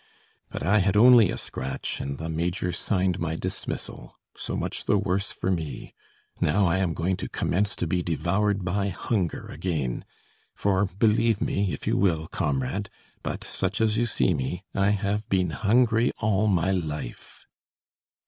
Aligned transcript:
But 0.49 0.63
I 0.63 0.79
had 0.79 0.97
only 0.97 1.29
a 1.29 1.37
scratch, 1.37 2.01
and 2.01 2.17
the 2.17 2.27
major 2.27 2.71
signed 2.71 3.19
my 3.19 3.35
dismissal. 3.35 4.17
So 4.35 4.57
much 4.57 4.85
the 4.85 4.97
worse 4.97 5.31
for 5.31 5.51
me! 5.51 5.93
Now 6.39 6.65
I 6.65 6.79
am 6.79 6.95
going 6.95 7.17
to 7.17 7.29
commence 7.29 7.75
to 7.75 7.85
be 7.85 8.01
devoured 8.01 8.65
by 8.65 8.87
hunger 8.89 9.45
again 9.49 10.03
for, 10.55 10.85
believe 10.85 11.39
me, 11.39 11.71
if 11.71 11.85
you 11.85 11.97
will, 11.97 12.25
comrade, 12.25 12.89
but, 13.21 13.43
such 13.43 13.79
as 13.79 13.99
you 13.99 14.07
see 14.07 14.33
me, 14.33 14.63
I 14.73 14.89
have 14.89 15.29
been 15.29 15.51
hungry 15.51 16.11
all 16.17 16.47
my 16.47 16.71
life." 16.71 17.45